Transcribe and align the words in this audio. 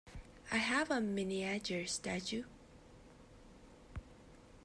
I 0.51 0.57
have 0.57 0.89
a 0.89 0.99
miniature 0.99 1.85
statue. 1.85 2.45